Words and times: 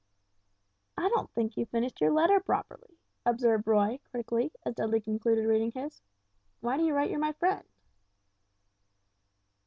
"I 0.97 1.09
don't 1.09 1.29
think 1.35 1.55
you've 1.55 1.69
finished 1.69 2.01
your 2.01 2.09
letter 2.09 2.39
properly," 2.39 2.97
observed 3.23 3.67
Roy, 3.67 3.99
critically, 4.09 4.51
as 4.65 4.73
Dudley 4.73 4.99
concluded 4.99 5.45
reading 5.45 5.71
his. 5.73 6.01
"Why 6.59 6.75
do 6.77 6.83
you 6.83 6.95
write 6.95 7.11
you're 7.11 7.19
my 7.19 7.33
friend?" 7.33 7.63